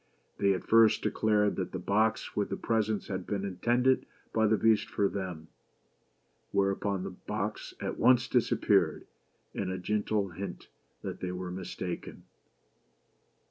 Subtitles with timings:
[0.39, 4.57] They at first declared that the box with the presents had been intended by the
[4.57, 5.49] Beast for them;
[6.51, 9.05] whereupon the box at once disappeared,
[9.53, 10.69] as a gentle hint
[11.03, 12.23] that they were mistaken.